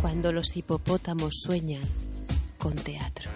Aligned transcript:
cuando 0.00 0.32
los 0.32 0.56
hipopótamos 0.56 1.40
sueñan 1.42 1.82
con 2.58 2.74
teatro. 2.74 3.30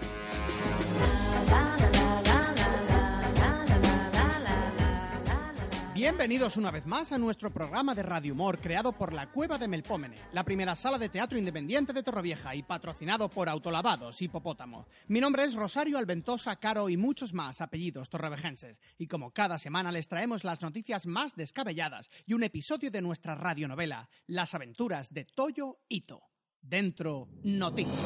Bienvenidos 5.93 6.57
una 6.57 6.71
vez 6.71 6.87
más 6.87 7.11
a 7.11 7.19
nuestro 7.19 7.51
programa 7.51 7.93
de 7.93 8.01
Radio 8.01 8.33
Humor 8.33 8.59
creado 8.59 8.91
por 8.91 9.13
la 9.13 9.29
Cueva 9.29 9.59
de 9.59 9.67
Melpómene, 9.67 10.17
la 10.33 10.43
primera 10.43 10.75
sala 10.75 10.97
de 10.97 11.09
teatro 11.09 11.37
independiente 11.37 11.93
de 11.93 12.01
Torrevieja 12.01 12.55
y 12.55 12.63
patrocinado 12.63 13.29
por 13.29 13.47
Autolavados 13.47 14.19
Hipopótamo. 14.19 14.87
Mi 15.07 15.21
nombre 15.21 15.43
es 15.43 15.53
Rosario 15.53 15.99
Alventosa 15.99 16.55
Caro 16.55 16.89
y 16.89 16.97
muchos 16.97 17.33
más 17.33 17.61
apellidos 17.61 18.09
torrevejenses. 18.09 18.81
Y 18.97 19.05
como 19.05 19.31
cada 19.31 19.59
semana 19.59 19.91
les 19.91 20.07
traemos 20.07 20.43
las 20.43 20.61
noticias 20.63 21.05
más 21.05 21.35
descabelladas 21.35 22.09
y 22.25 22.33
un 22.33 22.43
episodio 22.43 22.89
de 22.89 23.01
nuestra 23.01 23.35
radionovela, 23.35 24.09
Las 24.25 24.55
aventuras 24.55 25.13
de 25.13 25.25
Toyo 25.25 25.77
Ito. 25.87 26.30
Dentro 26.61 27.27
Noticias. 27.43 27.97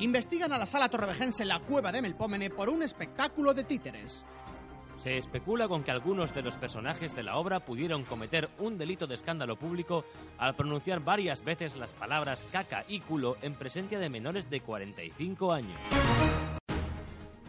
Investigan 0.00 0.52
a 0.52 0.58
la 0.58 0.66
sala 0.66 0.88
torrevejense 0.88 1.44
La 1.44 1.60
Cueva 1.60 1.92
de 1.92 2.02
Melpómene 2.02 2.50
por 2.50 2.68
un 2.68 2.82
espectáculo 2.82 3.54
de 3.54 3.64
títeres. 3.64 4.24
Se 4.96 5.16
especula 5.16 5.68
con 5.68 5.84
que 5.84 5.90
algunos 5.90 6.34
de 6.34 6.42
los 6.42 6.56
personajes 6.56 7.14
de 7.14 7.22
la 7.22 7.36
obra 7.36 7.60
pudieron 7.60 8.04
cometer 8.04 8.50
un 8.58 8.78
delito 8.78 9.06
de 9.06 9.14
escándalo 9.14 9.56
público 9.56 10.04
al 10.38 10.54
pronunciar 10.54 11.00
varias 11.00 11.44
veces 11.44 11.76
las 11.76 11.92
palabras 11.92 12.44
caca 12.52 12.84
y 12.88 13.00
culo 13.00 13.36
en 13.42 13.54
presencia 13.54 13.98
de 13.98 14.10
menores 14.10 14.50
de 14.50 14.60
45 14.60 15.52
años. 15.52 15.80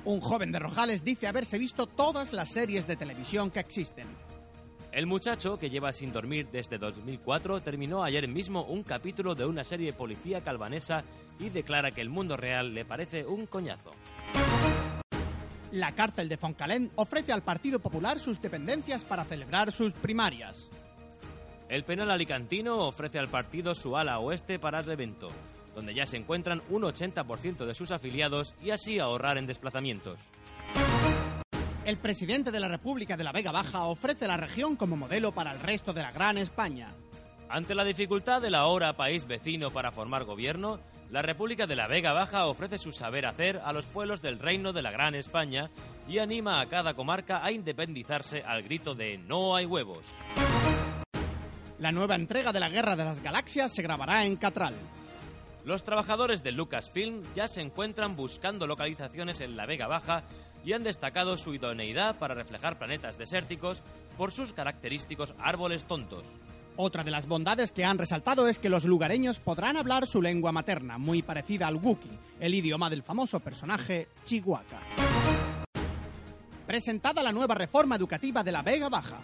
Un 0.05 0.19
joven 0.19 0.51
de 0.51 0.59
Rojales 0.59 1.03
dice 1.03 1.27
haberse 1.27 1.57
visto 1.57 1.87
todas 1.87 2.33
las 2.33 2.49
series 2.49 2.85
de 2.85 2.97
televisión 2.97 3.49
que 3.51 3.61
existen. 3.61 4.05
El 4.91 5.07
muchacho, 5.07 5.57
que 5.57 5.69
lleva 5.69 5.93
sin 5.93 6.11
dormir 6.11 6.49
desde 6.51 6.77
2004, 6.77 7.61
terminó 7.61 8.03
ayer 8.03 8.27
mismo 8.27 8.63
un 8.63 8.83
capítulo 8.83 9.33
de 9.33 9.45
una 9.45 9.63
serie 9.63 9.93
policía 9.93 10.41
calvanesa 10.41 11.03
y 11.39 11.49
declara 11.49 11.91
que 11.91 12.01
el 12.01 12.09
mundo 12.09 12.35
real 12.35 12.75
le 12.75 12.85
parece 12.85 13.25
un 13.25 13.47
coñazo. 13.47 13.91
La 15.71 15.95
cárcel 15.95 16.29
de 16.29 16.37
Foncalén 16.37 16.91
ofrece 16.95 17.31
al 17.31 17.41
Partido 17.41 17.79
Popular 17.79 18.19
sus 18.19 18.39
dependencias 18.39 19.03
para 19.03 19.23
celebrar 19.23 19.71
sus 19.71 19.93
primarias. 19.93 20.69
El 21.69 21.85
penal 21.85 22.11
alicantino 22.11 22.77
ofrece 22.77 23.17
al 23.17 23.29
partido 23.29 23.73
su 23.73 23.97
ala 23.97 24.19
oeste 24.19 24.59
para 24.59 24.81
el 24.81 24.91
evento, 24.91 25.29
donde 25.75 25.93
ya 25.93 26.05
se 26.05 26.17
encuentran 26.17 26.61
un 26.69 26.83
80% 26.83 27.65
de 27.65 27.73
sus 27.73 27.91
afiliados 27.91 28.55
y 28.61 28.71
así 28.71 28.99
ahorrar 28.99 29.37
en 29.37 29.47
desplazamientos. 29.47 30.19
El 31.85 31.97
presidente 31.97 32.51
de 32.51 32.59
la 32.61 32.69
República 32.69 33.17
de 33.17 33.25
la 33.25 33.33
Vega 33.33 33.51
Baja 33.51 33.83
ofrece 33.83 34.27
la 34.27 34.37
región 34.37 34.77
como 34.77 34.95
modelo 34.95 35.33
para 35.33 35.51
el 35.51 35.59
resto 35.59 35.91
de 35.91 36.01
la 36.01 36.11
Gran 36.11 36.37
España. 36.37 36.93
Ante 37.49 37.75
la 37.75 37.83
dificultad 37.83 38.41
del 38.41 38.55
ahora 38.55 38.93
país 38.93 39.27
vecino 39.27 39.71
para 39.71 39.91
formar 39.91 40.23
gobierno, 40.23 40.79
la 41.11 41.21
República 41.21 41.67
de 41.67 41.75
la 41.75 41.87
Vega 41.87 42.13
Baja 42.13 42.47
ofrece 42.47 42.77
su 42.77 42.91
saber 42.91 43.25
hacer 43.25 43.61
a 43.63 43.73
los 43.73 43.85
pueblos 43.85 44.21
del 44.21 44.39
Reino 44.39 44.73
de 44.73 44.81
la 44.81 44.91
Gran 44.91 45.13
España 45.13 45.69
y 46.07 46.19
anima 46.19 46.61
a 46.61 46.67
cada 46.67 46.93
comarca 46.95 47.43
a 47.43 47.51
independizarse 47.51 48.43
al 48.43 48.63
grito 48.63 48.95
de 48.95 49.17
No 49.17 49.55
hay 49.55 49.65
huevos. 49.65 50.07
La 51.77 51.91
nueva 51.91 52.15
entrega 52.15 52.51
de 52.53 52.59
la 52.59 52.69
Guerra 52.69 52.95
de 52.95 53.03
las 53.03 53.21
Galaxias 53.21 53.73
se 53.73 53.81
grabará 53.81 54.25
en 54.25 54.37
Catral. 54.37 54.73
Los 55.65 55.83
trabajadores 55.83 56.43
de 56.43 56.51
Lucasfilm 56.51 57.23
ya 57.33 57.47
se 57.47 57.61
encuentran 57.61 58.17
buscando 58.17 58.67
localizaciones 58.67 59.39
en 59.39 59.55
la 59.55 59.65
Vega 59.65 59.87
Baja 59.87 60.23
y 60.65 60.73
han 60.73 60.83
destacado 60.83 61.37
su 61.37 61.53
idoneidad 61.53 62.17
para 62.17 62.35
reflejar 62.35 62.77
planetas 62.77 63.17
desérticos 63.17 63.81
por 64.17 64.33
sus 64.33 64.51
característicos 64.51 65.33
árboles 65.39 65.85
tontos. 65.85 66.25
Otra 66.75 67.03
de 67.03 67.11
las 67.11 67.27
bondades 67.27 67.71
que 67.71 67.85
han 67.85 67.97
resaltado 67.97 68.47
es 68.47 68.59
que 68.59 68.69
los 68.69 68.83
lugareños 68.83 69.39
podrán 69.39 69.77
hablar 69.77 70.05
su 70.05 70.21
lengua 70.21 70.51
materna, 70.51 70.97
muy 70.97 71.21
parecida 71.21 71.67
al 71.67 71.75
Wookiee, 71.75 72.17
el 72.39 72.55
idioma 72.55 72.89
del 72.89 73.03
famoso 73.03 73.39
personaje 73.39 74.09
Chihuahua. 74.25 74.63
Presentada 76.65 77.23
la 77.23 77.31
nueva 77.31 77.55
reforma 77.55 77.95
educativa 77.95 78.43
de 78.43 78.51
la 78.51 78.63
Vega 78.63 78.89
Baja. 78.89 79.19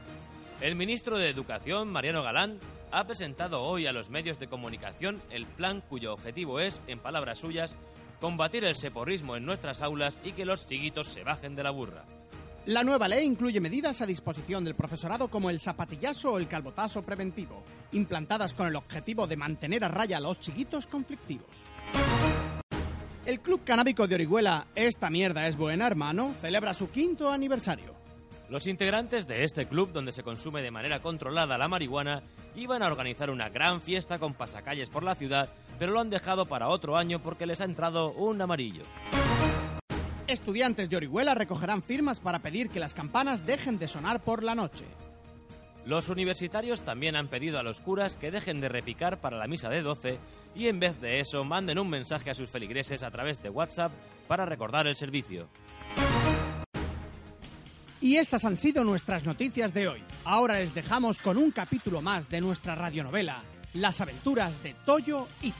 El 0.62 0.76
ministro 0.76 1.18
de 1.18 1.30
Educación, 1.30 1.90
Mariano 1.90 2.22
Galán, 2.22 2.60
ha 2.92 3.06
presentado 3.06 3.62
hoy 3.62 3.88
a 3.88 3.94
los 3.94 4.10
medios 4.10 4.40
de 4.40 4.48
comunicación 4.48 5.22
el 5.30 5.46
plan 5.46 5.82
cuyo 5.82 6.14
objetivo 6.14 6.60
es, 6.60 6.82
en 6.88 7.00
palabras 7.00 7.40
suyas, 7.40 7.76
combatir 8.20 8.64
el 8.64 8.76
seporrismo 8.76 9.36
en 9.36 9.46
nuestras 9.46 9.82
aulas 9.82 10.20
y 10.24 10.34
que 10.34 10.46
los 10.46 10.68
chiquitos 10.68 11.08
se 11.08 11.24
bajen 11.24 11.56
de 11.56 11.64
la 11.64 11.72
burra. 11.72 12.06
La 12.66 12.84
nueva 12.84 13.08
ley 13.08 13.26
incluye 13.26 13.62
medidas 13.62 14.02
a 14.02 14.06
disposición 14.06 14.64
del 14.64 14.76
profesorado 14.76 15.30
como 15.30 15.50
el 15.50 15.60
zapatillazo 15.60 16.34
o 16.34 16.38
el 16.38 16.48
calbotazo 16.48 17.02
preventivo, 17.02 17.64
implantadas 17.94 18.54
con 18.54 18.68
el 18.68 18.76
objetivo 18.76 19.26
de 19.26 19.38
mantener 19.38 19.84
a 19.84 19.88
raya 19.88 20.18
a 20.18 20.22
los 20.22 20.40
chiquitos 20.40 20.86
conflictivos. 20.86 21.48
El 23.26 23.40
Club 23.42 23.64
Canábico 23.64 24.08
de 24.08 24.16
Orihuela, 24.16 24.68
Esta 24.76 25.10
mierda 25.10 25.48
es 25.48 25.56
buena 25.56 25.88
hermano, 25.88 26.34
celebra 26.42 26.74
su 26.74 26.90
quinto 26.90 27.32
aniversario. 27.32 27.99
Los 28.50 28.66
integrantes 28.66 29.28
de 29.28 29.44
este 29.44 29.68
club, 29.68 29.92
donde 29.92 30.12
se 30.12 30.24
consume 30.24 30.64
de 30.64 30.72
manera 30.72 31.02
controlada 31.02 31.60
la 31.60 31.68
marihuana, 31.68 32.24
iban 32.56 32.82
a 32.82 32.88
organizar 32.88 33.30
una 33.30 33.50
gran 33.50 33.80
fiesta 33.80 34.18
con 34.18 34.34
pasacalles 34.34 34.90
por 34.90 35.04
la 35.04 35.14
ciudad, 35.14 35.50
pero 35.78 35.92
lo 35.92 36.00
han 36.00 36.10
dejado 36.10 36.48
para 36.48 36.70
otro 36.70 36.98
año 36.98 37.20
porque 37.20 37.46
les 37.46 37.62
ha 37.62 37.66
entrado 37.66 38.12
un 38.12 38.42
amarillo. 38.42 38.82
Estudiantes 40.26 40.90
de 40.90 40.98
Orihuela 40.98 41.36
recogerán 41.36 41.84
firmas 41.84 42.20
para 42.20 42.40
pedir 42.40 42.70
que 42.70 42.80
las 42.80 42.96
campanas 42.96 43.46
dejen 43.46 43.78
de 43.78 43.88
sonar 43.88 44.24
por 44.24 44.44
la 44.44 44.56
noche. 44.56 44.86
Los 45.86 46.10
universitarios 46.10 46.82
también 46.82 47.16
han 47.16 47.28
pedido 47.28 47.60
a 47.60 47.64
los 47.64 47.80
curas 47.80 48.16
que 48.16 48.32
dejen 48.32 48.62
de 48.62 48.70
repicar 48.70 49.22
para 49.22 49.38
la 49.38 49.48
misa 49.48 49.70
de 49.70 49.84
12 49.84 50.20
y 50.56 50.68
en 50.68 50.80
vez 50.80 51.00
de 51.00 51.20
eso 51.20 51.44
manden 51.44 51.80
un 51.80 51.90
mensaje 51.90 52.32
a 52.32 52.36
sus 52.36 52.50
feligreses 52.50 53.04
a 53.04 53.12
través 53.12 53.44
de 53.44 53.50
WhatsApp 53.50 53.92
para 54.28 54.46
recordar 54.46 54.88
el 54.88 54.96
servicio. 54.96 55.50
Y 58.02 58.16
estas 58.16 58.46
han 58.46 58.58
sido 58.58 58.84
nuestras 58.84 59.26
noticias 59.26 59.74
de 59.74 59.88
hoy. 59.88 60.04
Ahora 60.24 60.56
les 60.56 60.74
dejamos 60.74 61.18
con 61.18 61.38
un 61.38 61.52
capítulo 61.52 62.02
más 62.02 62.30
de 62.30 62.40
nuestra 62.40 62.76
radionovela, 62.76 63.44
Las 63.74 64.00
aventuras 64.00 64.64
de 64.64 64.74
Toyo 64.86 65.28
y 65.42 65.54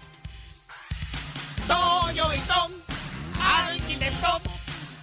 Toyo 1.68 2.30
alquiler 3.40 4.14
top, 4.16 4.42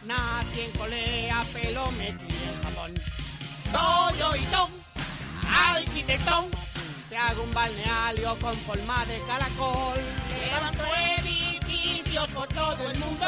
nadie 0.07 0.65
en 0.65 0.71
colea 0.73 1.45
pelo 1.53 1.93
metí 1.93 2.27
en 2.27 2.63
jabón. 2.63 2.95
Toyo 3.73 4.33
alquiler 5.49 6.21
Tom, 6.25 6.45
te 7.09 7.17
hago 7.17 7.43
un 7.45 7.55
balneario 7.55 8.39
con 8.41 8.55
forma 8.59 9.05
de 9.07 9.21
caracol. 9.27 10.01
Levanto 10.51 10.85
edificios 11.19 12.29
por 12.29 12.49
todo 12.49 12.91
el 12.91 12.99
mundo, 12.99 13.27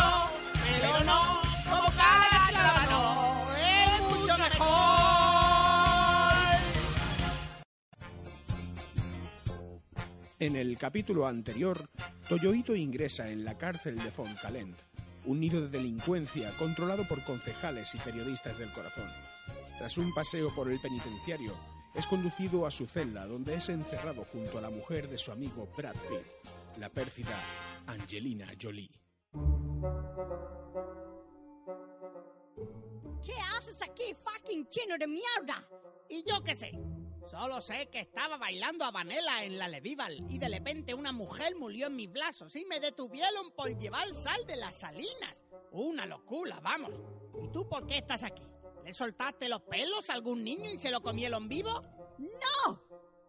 pero 0.64 1.04
no 1.04 1.48
como 1.70 1.90
cada 1.92 2.38
no, 2.90 3.17
En 10.41 10.54
el 10.54 10.78
capítulo 10.78 11.26
anterior, 11.26 11.76
Toyoito 12.28 12.76
ingresa 12.76 13.28
en 13.28 13.44
la 13.44 13.59
cárcel 13.59 13.97
de 13.97 14.12
Foncalent, 14.12 14.76
un 15.25 15.41
nido 15.41 15.60
de 15.60 15.69
delincuencia 15.69 16.53
controlado 16.56 17.03
por 17.09 17.25
concejales 17.25 17.93
y 17.97 17.99
periodistas 17.99 18.56
del 18.56 18.72
corazón. 18.72 19.09
Tras 19.78 19.99
un 19.99 20.15
paseo 20.15 20.54
por 20.54 20.71
el 20.71 20.78
penitenciario, 20.78 21.53
es 21.93 22.06
conducido 22.06 22.66
a 22.66 22.71
su 22.71 22.87
celda 22.87 23.26
donde 23.26 23.56
es 23.56 23.69
encerrado 23.69 24.22
junto 24.22 24.59
a 24.59 24.60
la 24.60 24.71
mujer 24.71 25.09
de 25.09 25.19
su 25.19 25.32
amigo 25.32 25.69
Brad 25.76 25.97
Pitt, 26.09 26.78
la 26.78 26.88
pérfida 26.88 27.37
Angelina 27.87 28.47
Jolie. 28.62 28.91
¿Qué 33.25 33.34
haces 33.56 33.82
aquí, 33.82 34.14
fucking 34.23 34.69
chino 34.69 34.96
de 34.96 35.06
mierda? 35.08 35.69
¿Y 36.08 36.23
yo 36.23 36.41
qué 36.44 36.55
sé? 36.55 36.70
Solo 37.30 37.60
sé 37.60 37.88
que 37.90 38.00
estaba 38.00 38.38
bailando 38.38 38.86
a 38.86 38.90
Vanela 38.90 39.44
en 39.44 39.58
la 39.58 39.69
Levival 39.69 40.25
y 40.30 40.38
de 40.38 40.48
repente 40.48 40.94
una 40.94 41.12
mujer 41.12 41.56
murió 41.56 41.88
en 41.88 41.96
mis 41.96 42.10
brazos 42.10 42.56
y 42.56 42.64
me 42.64 42.80
detuvieron 42.80 43.50
por 43.50 43.76
llevar 43.76 44.08
sal 44.14 44.46
de 44.46 44.56
las 44.56 44.76
salinas. 44.76 45.44
Una 45.72 46.06
locura, 46.06 46.58
vamos. 46.60 46.94
¿Y 47.42 47.48
tú 47.48 47.69
por 47.69 47.86
qué 47.86 47.98
estás 47.98 48.22
aquí? 48.22 48.42
¿Le 48.82 48.94
soltaste 48.94 49.46
los 49.50 49.60
pelos 49.62 50.08
a 50.08 50.14
algún 50.14 50.42
niño 50.42 50.70
y 50.70 50.78
se 50.78 50.90
lo 50.90 51.02
comieron 51.02 51.48
vivo? 51.48 51.82
¡No! 52.16 52.82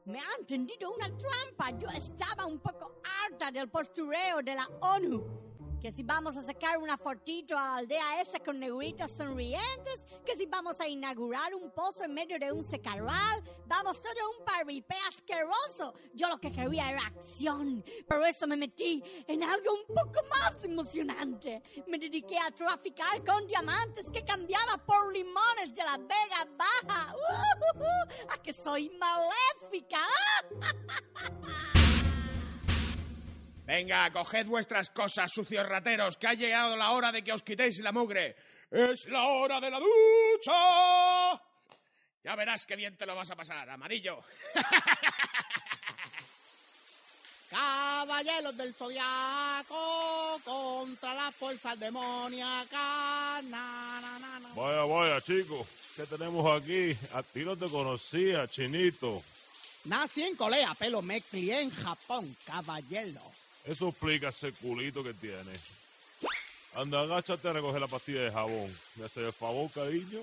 Me 0.05 0.19
han 0.19 0.45
tendido 0.47 0.93
una 0.93 1.09
trampa. 1.17 1.77
Yo 1.77 1.89
estaba 1.89 2.45
un 2.45 2.59
poco 2.59 3.01
harta 3.03 3.51
del 3.51 3.69
postureo 3.69 4.41
de 4.41 4.55
la 4.55 4.67
ONU. 4.79 5.48
Que 5.81 5.93
si 5.93 6.03
vamos 6.03 6.35
a 6.35 6.43
sacar 6.43 6.77
una 6.77 6.97
fotito 6.97 7.57
a 7.57 7.61
la 7.61 7.75
aldea 7.77 8.21
esa 8.21 8.39
con 8.39 8.59
negritas 8.59 9.11
sonrientes, 9.11 10.03
que 10.25 10.35
si 10.35 10.45
vamos 10.45 10.79
a 10.81 10.87
inaugurar 10.87 11.55
un 11.55 11.71
pozo 11.71 12.03
en 12.03 12.13
medio 12.13 12.37
de 12.37 12.51
un 12.51 12.65
secarral, 12.65 13.41
vamos 13.65 14.01
todo 14.01 14.13
un 14.37 14.43
paripé 14.43 14.95
asqueroso. 15.07 15.93
Yo 16.13 16.27
lo 16.27 16.37
que 16.37 16.51
quería 16.51 16.91
era 16.91 17.05
acción, 17.05 17.81
pero 18.07 18.25
eso 18.25 18.45
me 18.45 18.57
metí 18.57 19.01
en 19.25 19.41
algo 19.41 19.73
un 19.73 19.95
poco 19.95 20.19
más 20.29 20.61
emocionante. 20.65 21.61
Me 21.87 21.97
dediqué 21.97 22.37
a 22.37 22.51
traficar 22.51 23.23
con 23.23 23.47
diamantes 23.47 24.09
que 24.11 24.25
cambiaba 24.25 24.77
por 24.85 25.13
limones 25.13 25.73
de 25.73 25.83
la 25.83 25.97
Vega 25.97 26.45
Baja. 26.57 27.15
¡Uh, 27.15 28.33
a 28.33 28.37
que 28.41 28.51
soy 28.51 28.89
maléfica! 28.89 29.99
Venga, 33.69 34.09
coged 34.09 34.47
vuestras 34.47 34.89
cosas, 34.89 35.31
sucios 35.31 35.63
rateros, 35.63 36.17
que 36.17 36.25
ha 36.25 36.33
llegado 36.33 36.75
la 36.75 36.89
hora 36.89 37.11
de 37.11 37.23
que 37.23 37.31
os 37.31 37.43
quitéis 37.43 37.77
la 37.81 37.91
mugre. 37.91 38.35
¡Es 38.71 39.07
la 39.09 39.27
hora 39.27 39.61
de 39.61 39.69
la 39.69 39.77
ducha! 39.77 41.39
Ya 42.23 42.35
verás 42.35 42.65
qué 42.65 42.75
bien 42.75 42.97
te 42.97 43.05
lo 43.05 43.15
vas 43.15 43.29
a 43.29 43.35
pasar, 43.35 43.69
amarillo. 43.69 44.23
Caballeros 47.51 48.57
del 48.57 48.73
Zodiaco 48.73 50.41
contra 50.43 51.13
las 51.13 51.35
fuerzas 51.35 51.79
demoníacas. 51.79 53.43
Na, 53.43 54.01
na, 54.01 54.17
na, 54.17 54.39
na. 54.39 54.49
Vaya, 54.55 54.83
vaya, 54.85 55.21
chicos. 55.21 55.67
¿Qué 55.95 56.07
tenemos 56.07 56.59
aquí? 56.59 56.97
A 57.13 57.21
ti 57.21 57.45
no 57.45 57.55
te 57.55 57.69
conocía, 57.69 58.47
chinito. 58.47 59.21
Nací 59.85 60.23
en 60.23 60.35
Corea, 60.35 60.75
pero 60.79 61.03
me 61.03 61.21
crié 61.21 61.61
en 61.61 61.69
Japón, 61.69 62.35
caballero. 62.47 63.21
Eso 63.69 63.89
explica 63.89 64.29
ese 64.29 64.51
culito 64.51 65.03
que 65.03 65.13
tienes. 65.13 65.61
Anda, 66.73 67.01
agáchate 67.01 67.49
a 67.49 67.53
recoger 67.53 67.79
la 67.79 67.85
pastilla 67.85 68.21
de 68.21 68.31
jabón. 68.31 68.75
¿Me 68.95 69.05
hace 69.05 69.23
el 69.23 69.31
favor, 69.31 69.69
cariño? 69.69 70.21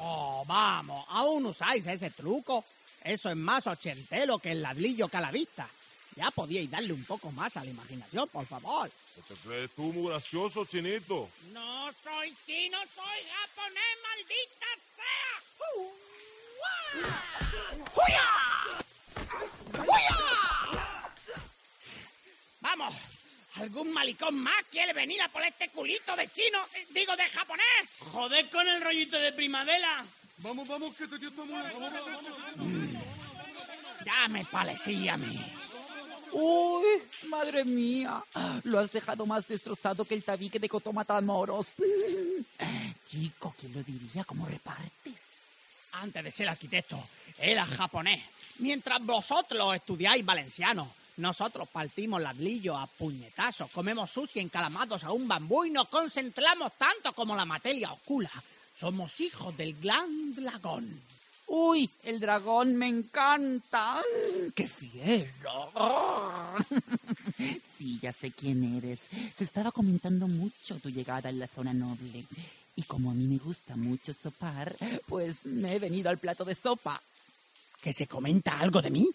Oh, 0.00 0.44
vamos, 0.44 1.06
aún 1.10 1.46
usáis 1.46 1.86
ese 1.86 2.10
truco. 2.10 2.64
Eso 3.04 3.30
es 3.30 3.36
más 3.36 3.68
ochentero 3.68 4.40
que 4.40 4.50
el 4.50 4.60
ladrillo 4.60 5.06
que 5.06 5.18
a 5.18 5.20
la 5.20 5.30
vista. 5.30 5.68
Ya 6.16 6.32
podíais 6.32 6.68
darle 6.68 6.92
un 6.94 7.04
poco 7.04 7.30
más 7.30 7.56
a 7.56 7.62
la 7.62 7.70
imaginación, 7.70 8.28
por 8.28 8.44
favor. 8.44 8.90
¿No 9.16 9.22
te 9.22 9.34
crees 9.46 9.70
tú 9.70 9.92
muy 9.92 10.10
gracioso, 10.10 10.64
chinito? 10.64 11.28
No 11.52 11.92
soy 12.02 12.34
chino, 12.44 12.78
soy 12.92 13.20
japonés, 13.30 13.98
maldita 14.02 14.66
sea. 14.96 16.27
Vamos, 22.60 22.94
¿algún 23.54 23.92
malicón 23.92 24.38
más 24.38 24.66
quiere 24.70 24.92
venir 24.92 25.22
a 25.22 25.28
por 25.28 25.42
este 25.42 25.68
culito 25.70 26.14
de 26.16 26.28
chino, 26.28 26.58
eh, 26.74 26.86
digo 26.90 27.16
de 27.16 27.26
japonés? 27.28 27.64
Joder 27.98 28.50
con 28.50 28.68
el 28.68 28.82
rollito 28.82 29.18
de 29.18 29.32
primavera. 29.32 30.04
Vamos, 30.38 30.68
vamos, 30.68 30.94
que 30.94 31.08
te 31.08 31.16
Ya 34.04 34.28
me 34.28 34.44
parecía 34.44 35.14
a 35.14 35.16
mí. 35.16 35.44
¡Uy, 36.32 37.02
madre 37.28 37.64
mía! 37.64 38.22
Lo 38.64 38.78
has 38.78 38.92
dejado 38.92 39.26
más 39.26 39.48
destrozado 39.48 40.04
que 40.04 40.14
el 40.14 40.22
tabique 40.22 40.58
de 40.58 40.68
Coto 40.68 40.92
Matamoros. 40.92 41.74
Chico, 43.06 43.54
¿quién 43.58 43.72
lo 43.72 43.82
diría? 43.82 44.24
¿Cómo 44.24 44.46
repartes? 44.46 45.17
Antes 46.00 46.22
de 46.22 46.30
ser 46.30 46.48
arquitecto, 46.48 47.02
era 47.38 47.66
japonés. 47.66 48.22
Mientras 48.58 49.04
vosotros 49.04 49.74
estudiáis 49.74 50.24
valenciano, 50.24 50.88
nosotros 51.18 51.68
partimos 51.68 52.22
ladrillo 52.22 52.76
a 52.76 52.86
puñetazos, 52.86 53.70
comemos 53.70 54.10
sushi 54.10 54.38
encalamados 54.38 55.02
a 55.02 55.10
un 55.10 55.26
bambú 55.26 55.64
y 55.64 55.70
nos 55.70 55.88
concentramos 55.88 56.74
tanto 56.74 57.12
como 57.12 57.34
la 57.34 57.44
materia 57.44 57.92
oscura. 57.92 58.30
Somos 58.78 59.20
hijos 59.20 59.56
del 59.56 59.74
gran 59.80 60.34
dragón. 60.36 60.88
¡Uy, 61.48 61.90
el 62.04 62.20
dragón 62.20 62.76
me 62.76 62.88
encanta! 62.88 64.00
¡Qué 64.54 64.68
fiero! 64.68 65.72
Sí, 67.78 67.96
ya 68.02 68.10
sé 68.10 68.32
quién 68.32 68.76
eres. 68.76 68.98
Se 69.36 69.44
estaba 69.44 69.70
comentando 69.70 70.26
mucho 70.26 70.80
tu 70.80 70.90
llegada 70.90 71.30
en 71.30 71.38
la 71.38 71.46
zona 71.46 71.72
noble. 71.72 72.24
Y 72.78 72.84
como 72.84 73.10
a 73.10 73.14
mí 73.14 73.26
me 73.26 73.38
gusta 73.38 73.74
mucho 73.74 74.14
sopar, 74.14 74.76
pues 75.08 75.44
me 75.46 75.74
he 75.74 75.80
venido 75.80 76.10
al 76.10 76.18
plato 76.18 76.44
de 76.44 76.54
sopa. 76.54 77.02
¿Que 77.82 77.92
se 77.92 78.06
comenta 78.06 78.60
algo 78.60 78.80
de 78.80 78.90
mí? 78.90 79.10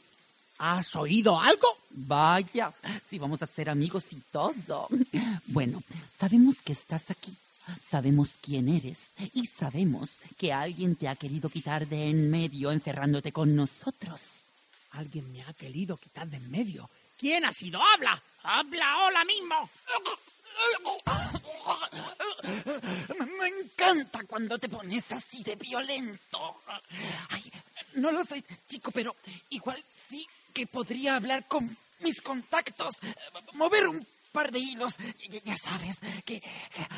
¿Has 0.58 0.94
oído 0.98 1.40
algo? 1.40 1.70
Vaya, 1.92 2.74
si 3.08 3.20
vamos 3.20 3.42
a 3.42 3.48
ser 3.48 3.70
amigos 3.70 4.04
y 4.12 4.18
todo. 4.34 4.90
Bueno, 5.46 5.82
sabemos 6.20 6.58
que 6.66 6.74
estás 6.74 7.10
aquí. 7.10 7.34
Sabemos 7.90 8.32
quién 8.42 8.68
eres 8.68 8.98
y 9.34 9.46
sabemos 9.46 10.10
que 10.38 10.52
alguien 10.52 10.98
te 10.98 11.08
ha 11.08 11.16
querido 11.16 11.50
quitar 11.50 11.88
de 11.88 12.10
en 12.10 12.30
medio 12.30 12.70
encerrándote 12.70 13.32
con 13.32 13.56
nosotros. 13.56 14.42
Alguien 14.92 15.32
me 15.32 15.42
ha 15.44 15.54
querido 15.54 15.96
quitar 15.96 16.28
de 16.28 16.36
en 16.36 16.52
medio. 16.52 16.90
¿Quién 17.18 17.46
ha 17.46 17.54
sido? 17.54 17.82
¡Habla! 17.82 18.22
¡Habla 18.44 18.92
ahora 18.92 19.24
mismo! 19.24 19.56
Encanta 23.84 24.24
cuando 24.26 24.58
te 24.60 24.70
pones 24.70 25.04
así 25.12 25.44
de 25.44 25.56
violento. 25.56 26.58
Ay, 27.30 27.52
no 27.96 28.12
lo 28.12 28.24
soy, 28.26 28.44
chico, 28.70 28.92
pero 28.92 29.16
igual 29.50 29.84
sí 30.10 30.26
que 30.54 30.68
podría 30.68 31.16
hablar 31.16 31.46
con 31.48 31.76
mis 32.00 32.22
contactos, 32.22 32.96
mover 33.54 33.88
un 33.88 34.06
par 34.32 34.52
de 34.52 34.60
hilos, 34.60 34.96
ya, 35.30 35.40
ya 35.44 35.56
sabes, 35.58 35.98
que 36.26 36.42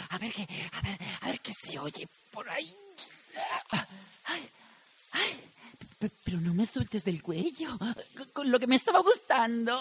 a 0.09 0.17
ver 0.17 0.31
qué, 0.33 0.47
a 0.73 0.81
ver, 0.81 0.97
a 1.21 1.25
ver 1.27 1.39
qué 1.41 1.51
se 1.53 1.77
oye 1.79 2.07
por 2.31 2.49
ahí. 2.49 2.73
Ay, 4.25 4.49
ay, 5.11 5.39
pe- 5.99 6.11
pero 6.23 6.39
no 6.41 6.53
me 6.53 6.65
sueltes 6.65 7.03
del 7.03 7.21
cuello, 7.21 7.77
con 8.33 8.49
lo 8.51 8.59
que 8.59 8.67
me 8.67 8.75
estaba 8.75 8.99
gustando. 9.01 9.79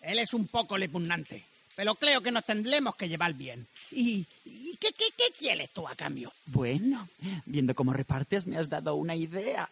Él 0.00 0.18
es 0.18 0.34
un 0.34 0.48
poco 0.48 0.76
repugnante, 0.76 1.44
pero 1.76 1.94
creo 1.94 2.20
que 2.20 2.30
nos 2.32 2.44
tendremos 2.44 2.94
que 2.96 3.08
llevar 3.08 3.32
bien. 3.34 3.66
¿Y, 3.92 4.26
y 4.41 4.41
qué, 4.82 4.92
qué, 4.92 5.06
qué 5.16 5.24
quieres 5.38 5.70
tú 5.70 5.86
a 5.86 5.94
cambio? 5.94 6.32
Bueno, 6.46 7.08
viendo 7.46 7.74
cómo 7.74 7.92
repartes 7.92 8.46
me 8.46 8.58
has 8.58 8.68
dado 8.68 8.96
una 8.96 9.14
idea. 9.14 9.70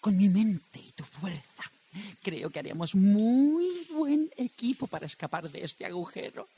Con 0.00 0.16
mi 0.16 0.28
mente 0.28 0.80
y 0.80 0.92
tu 0.92 1.04
fuerza, 1.04 1.70
creo 2.22 2.48
que 2.48 2.58
haríamos 2.58 2.94
muy 2.94 3.86
buen 3.90 4.30
equipo 4.36 4.86
para 4.86 5.06
escapar 5.06 5.50
de 5.50 5.64
este 5.64 5.84
agujero. 5.84 6.48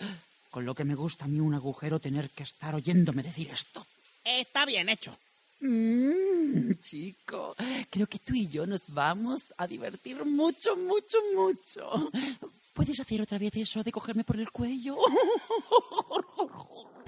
Con 0.50 0.64
lo 0.64 0.74
que 0.74 0.84
me 0.84 0.94
gusta 0.94 1.24
a 1.24 1.28
mí 1.28 1.40
un 1.40 1.54
agujero 1.54 1.98
tener 1.98 2.30
que 2.30 2.44
estar 2.44 2.74
oyéndome 2.74 3.22
decir 3.22 3.50
esto. 3.50 3.84
Está 4.24 4.66
bien 4.66 4.88
hecho. 4.88 5.16
Mm, 5.60 6.72
chico, 6.80 7.54
creo 7.90 8.06
que 8.06 8.18
tú 8.18 8.34
y 8.34 8.48
yo 8.48 8.66
nos 8.66 8.82
vamos 8.88 9.52
a 9.56 9.66
divertir 9.66 10.24
mucho, 10.24 10.76
mucho, 10.76 11.18
mucho. 11.34 12.10
¿Puedes 12.72 13.00
hacer 13.00 13.20
otra 13.20 13.38
vez 13.38 13.56
eso 13.56 13.82
de 13.82 13.92
cogerme 13.92 14.24
por 14.24 14.38
el 14.38 14.50
cuello? 14.50 14.96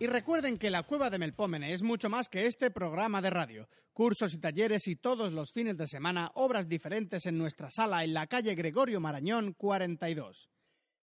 Y 0.00 0.06
recuerden 0.06 0.58
que 0.58 0.70
la 0.70 0.84
Cueva 0.84 1.10
de 1.10 1.18
Melpómene 1.18 1.72
es 1.72 1.82
mucho 1.82 2.08
más 2.08 2.28
que 2.28 2.46
este 2.46 2.70
programa 2.70 3.20
de 3.20 3.30
radio. 3.30 3.68
Cursos 3.92 4.32
y 4.32 4.38
talleres 4.38 4.86
y 4.86 4.94
todos 4.94 5.32
los 5.32 5.50
fines 5.50 5.76
de 5.76 5.88
semana 5.88 6.30
obras 6.34 6.68
diferentes 6.68 7.26
en 7.26 7.36
nuestra 7.36 7.68
sala 7.68 8.04
en 8.04 8.14
la 8.14 8.28
calle 8.28 8.54
Gregorio 8.54 9.00
Marañón 9.00 9.54
42. 9.54 10.50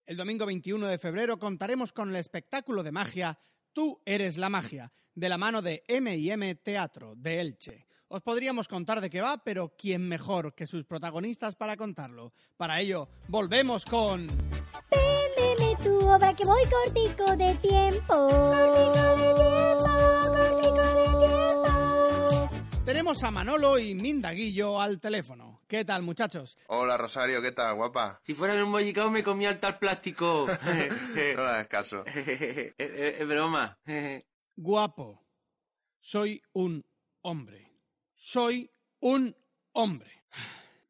El 0.06 0.16
domingo 0.16 0.46
21 0.46 0.88
de 0.88 0.98
febrero 0.98 1.38
contaremos 1.38 1.92
con 1.92 2.08
el 2.08 2.16
espectáculo 2.16 2.84
de 2.84 2.94
magia 2.94 3.38
Tú 3.74 4.02
eres 4.06 4.38
la 4.38 4.48
magia, 4.48 4.94
de 5.14 5.28
la 5.28 5.38
mano 5.38 5.62
de 5.62 5.84
M&M 5.90 6.56
Teatro 6.56 7.16
de 7.18 7.42
Elche. 7.42 7.88
Os 8.08 8.22
podríamos 8.22 8.70
contar 8.70 9.02
de 9.02 9.10
qué 9.10 9.20
va, 9.20 9.44
pero 9.44 9.76
¿quién 9.78 10.08
mejor 10.08 10.56
que 10.56 10.66
sus 10.66 10.86
protagonistas 10.86 11.56
para 11.56 11.76
contarlo? 11.76 12.32
Para 12.56 12.80
ello, 12.80 13.10
volvemos 13.28 13.84
con... 13.84 14.28
Véndeme 15.46 15.76
tu 15.84 16.00
obra 16.10 16.34
que 16.34 16.44
voy 16.46 16.62
cortico 16.64 17.38
de 17.38 17.54
tiempo. 17.56 18.30
Cortico 18.30 19.04
de 19.22 19.34
tiempo, 19.36 19.90
cortico 20.36 20.84
de 21.00 21.06
tiempo. 21.28 22.86
Tenemos 22.86 23.24
a 23.24 23.32
Manolo 23.32 23.78
y 23.78 23.94
Mindaguillo 23.94 24.82
al 24.82 25.00
teléfono. 25.00 25.62
¿Qué 25.68 25.86
tal, 25.86 26.02
muchachos? 26.02 26.58
Hola 26.68 26.98
Rosario, 26.98 27.42
¿qué 27.42 27.52
tal, 27.52 27.76
guapa? 27.76 28.22
Si 28.24 28.34
fuera 28.34 28.64
un 28.64 28.72
bollicao 28.72 29.12
me 29.12 29.24
comía 29.24 29.50
el 29.50 29.60
tal 29.60 29.78
plástico. 29.78 30.48
No 31.36 31.44
hagas 31.44 31.68
caso. 31.68 32.04
es 32.06 33.28
broma. 33.28 33.78
Guapo. 34.56 35.22
Soy 36.00 36.42
un 36.54 36.84
hombre. 37.22 37.72
Soy 38.14 38.72
un 39.00 39.36
hombre. 39.74 40.24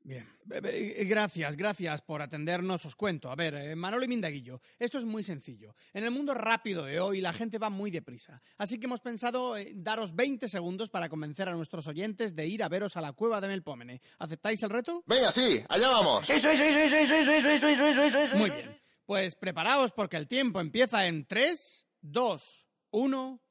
Bien, 0.06 0.24
Eh, 0.52 0.98
eh, 0.98 1.06
gracias, 1.06 1.58
gracias 1.58 2.04
por 2.04 2.22
atendernos. 2.22 2.86
Os 2.86 2.96
cuento. 2.96 3.32
A 3.32 3.36
ver, 3.36 3.56
eh, 3.56 3.76
Manolo 3.76 4.06
y 4.06 4.08
Mindaguillo, 4.08 4.62
esto 4.78 5.00
es 5.00 5.04
muy 5.04 5.24
sencillo. 5.24 5.76
En 5.94 6.04
el 6.04 6.12
mundo 6.12 6.36
rápido 6.36 6.86
de 6.86 7.00
hoy 7.00 7.22
la 7.22 7.34
gente 7.34 7.58
va 7.58 7.72
muy 7.72 7.90
deprisa. 7.90 8.40
Así 8.60 8.80
que 8.80 8.86
hemos 8.86 9.02
pensado 9.02 9.58
eh, 9.58 9.72
daros 9.74 10.16
20 10.16 10.48
segundos 10.48 10.92
para 10.92 11.10
convencer 11.10 11.50
a 11.50 11.56
nuestros 11.56 11.88
oyentes 11.88 12.36
de 12.36 12.46
ir 12.46 12.62
a 12.62 12.70
veros 12.70 12.96
a 12.98 13.02
la 13.02 13.14
cueva 13.14 13.42
de 13.42 13.48
Melpómene. 13.48 14.00
¿Aceptáis 14.20 14.62
el 14.62 14.70
reto? 14.70 15.04
Venga, 15.08 15.32
sí, 15.32 15.64
allá 15.68 15.90
vamos. 15.90 16.30
Eso, 16.30 16.52
eso, 16.52 16.64
eso, 16.64 16.80
eso, 16.80 16.96
eso, 16.98 17.16
eso, 17.16 17.50
eso, 17.50 17.68
eso, 17.68 17.88
eso, 17.88 18.04
eso, 18.04 18.20
eso. 18.20 18.38
Muy 18.38 18.52
bien. 18.52 18.80
Pues 19.08 19.34
preparaos 19.34 19.92
porque 19.92 20.18
el 20.18 20.28
tiempo 20.28 20.60
empieza 20.60 21.08
en 21.08 21.26
3, 21.26 21.88
2, 22.02 22.68
1. 22.92 23.42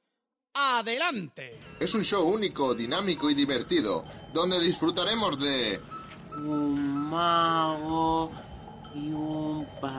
¡Adelante! 0.56 1.58
Es 1.80 1.92
un 1.94 2.04
show 2.04 2.28
único, 2.32 2.76
dinámico 2.76 3.28
y 3.28 3.34
divertido, 3.34 4.04
donde 4.32 4.60
disfrutaremos 4.60 5.36
de... 5.42 5.80